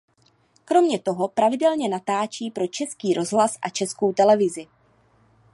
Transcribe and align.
Kromě 0.65 0.99
toho 0.99 1.27
pravidelně 1.27 1.89
natáčí 1.89 2.51
pro 2.51 2.67
Český 2.67 3.13
rozhlas 3.13 3.55
a 3.61 3.69
Českou 3.69 4.13
televizi. 4.13 4.67